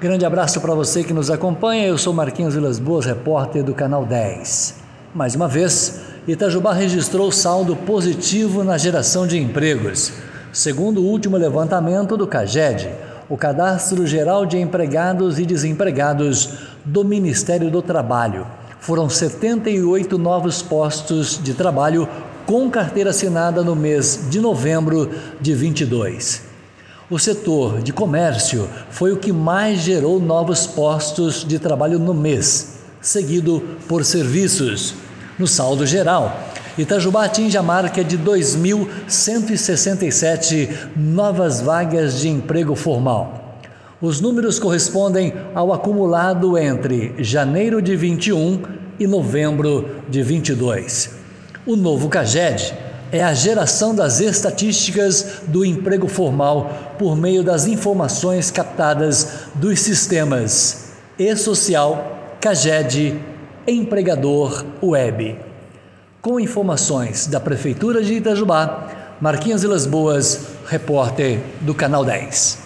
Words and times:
Grande 0.00 0.26
abraço 0.26 0.60
para 0.60 0.74
você 0.74 1.04
que 1.04 1.12
nos 1.12 1.30
acompanha. 1.30 1.86
Eu 1.86 1.96
sou 1.96 2.12
Marquinhos 2.12 2.54
Vilas 2.54 2.80
Boas, 2.80 3.06
repórter 3.06 3.62
do 3.62 3.72
Canal 3.72 4.04
10. 4.04 4.74
Mais 5.14 5.36
uma 5.36 5.46
vez, 5.46 6.00
Itajubá 6.26 6.72
registrou 6.72 7.30
saldo 7.30 7.76
positivo 7.76 8.64
na 8.64 8.76
geração 8.76 9.24
de 9.24 9.38
empregos. 9.38 10.12
Segundo 10.52 11.00
o 11.00 11.06
último 11.06 11.36
levantamento 11.36 12.16
do 12.16 12.26
CAGED, 12.26 12.90
o 13.28 13.36
Cadastro 13.36 14.04
Geral 14.04 14.44
de 14.44 14.58
Empregados 14.58 15.38
e 15.38 15.46
Desempregados 15.46 16.58
do 16.84 17.04
Ministério 17.04 17.70
do 17.70 17.80
Trabalho, 17.80 18.48
foram 18.80 19.08
78 19.08 20.18
novos 20.18 20.60
postos 20.60 21.40
de 21.42 21.54
trabalho 21.54 22.08
com 22.46 22.68
carteira 22.68 23.10
assinada 23.10 23.62
no 23.62 23.76
mês 23.76 24.26
de 24.28 24.40
novembro 24.40 25.08
de 25.40 25.54
22. 25.54 26.53
O 27.10 27.18
setor 27.18 27.82
de 27.82 27.92
comércio 27.92 28.66
foi 28.88 29.12
o 29.12 29.18
que 29.18 29.30
mais 29.30 29.80
gerou 29.80 30.18
novos 30.18 30.66
postos 30.66 31.44
de 31.44 31.58
trabalho 31.58 31.98
no 31.98 32.14
mês, 32.14 32.78
seguido 32.98 33.62
por 33.86 34.06
serviços. 34.06 34.94
No 35.38 35.46
saldo 35.46 35.84
geral, 35.84 36.34
Itajubá 36.78 37.26
atinge 37.26 37.58
a 37.58 37.62
marca 37.62 38.02
de 38.02 38.16
2.167 38.16 40.70
novas 40.96 41.60
vagas 41.60 42.20
de 42.20 42.30
emprego 42.30 42.74
formal. 42.74 43.58
Os 44.00 44.22
números 44.22 44.58
correspondem 44.58 45.34
ao 45.54 45.74
acumulado 45.74 46.56
entre 46.56 47.14
janeiro 47.18 47.82
de 47.82 47.94
21 47.94 48.62
e 48.98 49.06
novembro 49.06 49.90
de 50.08 50.22
22. 50.22 51.10
O 51.66 51.76
novo 51.76 52.08
CAGED 52.08 52.74
é 53.14 53.22
a 53.22 53.32
geração 53.32 53.94
das 53.94 54.18
estatísticas 54.18 55.42
do 55.46 55.64
emprego 55.64 56.08
formal 56.08 56.96
por 56.98 57.16
meio 57.16 57.44
das 57.44 57.64
informações 57.68 58.50
captadas 58.50 59.44
dos 59.54 59.78
sistemas 59.78 60.94
e-social, 61.16 62.36
CAGED, 62.40 63.16
empregador 63.68 64.64
web. 64.82 65.38
Com 66.20 66.40
informações 66.40 67.28
da 67.28 67.38
Prefeitura 67.38 68.02
de 68.02 68.14
Itajubá, 68.14 68.88
Marquinhos 69.20 69.62
Vilas 69.62 69.86
Boas, 69.86 70.46
repórter 70.66 71.38
do 71.60 71.72
Canal 71.72 72.04
10. 72.04 72.58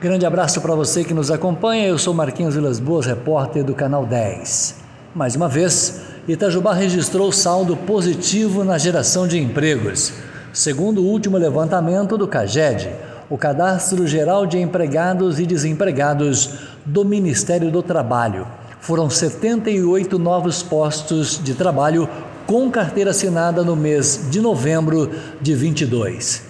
Grande 0.00 0.26
abraço 0.26 0.60
para 0.60 0.74
você 0.74 1.04
que 1.04 1.14
nos 1.14 1.30
acompanha. 1.30 1.86
Eu 1.86 1.98
sou 1.98 2.12
Marquinhos 2.12 2.56
Vilas 2.56 2.80
Boas, 2.80 3.06
repórter 3.06 3.62
do 3.62 3.76
Canal 3.76 4.04
10. 4.04 4.74
Mais 5.14 5.36
uma 5.36 5.48
vez, 5.48 6.17
Itajubá 6.28 6.74
registrou 6.74 7.32
saldo 7.32 7.74
positivo 7.74 8.62
na 8.62 8.76
geração 8.76 9.26
de 9.26 9.38
empregos. 9.38 10.12
Segundo 10.52 11.00
o 11.00 11.06
último 11.06 11.38
levantamento 11.38 12.18
do 12.18 12.28
CAGED, 12.28 12.90
o 13.30 13.38
Cadastro 13.38 14.06
Geral 14.06 14.44
de 14.44 14.58
Empregados 14.58 15.40
e 15.40 15.46
Desempregados 15.46 16.50
do 16.84 17.02
Ministério 17.02 17.70
do 17.70 17.82
Trabalho, 17.82 18.46
foram 18.78 19.08
78 19.08 20.18
novos 20.18 20.62
postos 20.62 21.40
de 21.42 21.54
trabalho 21.54 22.06
com 22.46 22.70
carteira 22.70 23.12
assinada 23.12 23.64
no 23.64 23.74
mês 23.74 24.26
de 24.30 24.38
novembro 24.38 25.10
de 25.40 25.54
22. 25.54 26.42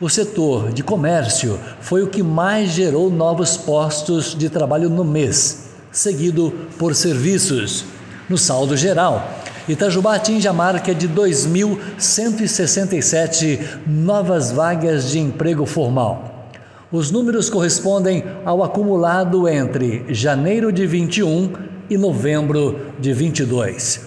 O 0.00 0.08
setor 0.08 0.70
de 0.70 0.84
comércio 0.84 1.58
foi 1.80 2.04
o 2.04 2.08
que 2.08 2.22
mais 2.22 2.70
gerou 2.70 3.10
novos 3.10 3.56
postos 3.56 4.32
de 4.32 4.48
trabalho 4.48 4.88
no 4.88 5.02
mês, 5.02 5.70
seguido 5.90 6.52
por 6.78 6.94
serviços 6.94 7.97
no 8.28 8.36
saldo 8.36 8.76
geral, 8.76 9.26
Itajubá 9.68 10.16
atinge 10.16 10.48
a 10.48 10.52
marca 10.52 10.92
de 10.94 11.08
2.167 11.08 13.60
novas 13.86 14.50
vagas 14.50 15.10
de 15.10 15.18
emprego 15.18 15.66
formal. 15.66 16.50
Os 16.90 17.10
números 17.10 17.50
correspondem 17.50 18.24
ao 18.46 18.64
acumulado 18.64 19.46
entre 19.46 20.06
janeiro 20.08 20.72
de 20.72 20.86
21 20.86 21.52
e 21.90 21.98
novembro 21.98 22.80
de 22.98 23.12
22. 23.12 24.00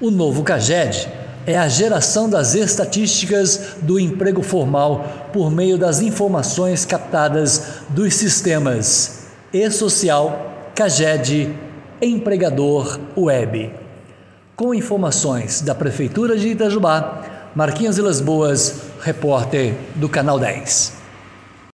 O 0.00 0.10
novo 0.10 0.42
CAGED 0.42 1.10
é 1.46 1.58
a 1.58 1.68
geração 1.68 2.30
das 2.30 2.54
estatísticas 2.54 3.74
do 3.82 4.00
emprego 4.00 4.42
formal 4.42 5.28
por 5.32 5.50
meio 5.50 5.76
das 5.76 6.00
informações 6.00 6.86
captadas 6.86 7.82
dos 7.90 8.14
sistemas 8.14 9.26
e-social, 9.52 10.70
CAGED 10.74 11.54
empregador 12.02 12.98
web. 13.16 13.70
Com 14.56 14.74
informações 14.74 15.62
da 15.62 15.74
Prefeitura 15.74 16.36
de 16.36 16.48
Itajubá, 16.48 17.22
Marquinhos 17.54 17.96
Vilas 17.96 18.20
Boas, 18.20 18.82
repórter 19.00 19.74
do 19.94 20.08
Canal 20.08 20.38
10. 20.38 21.01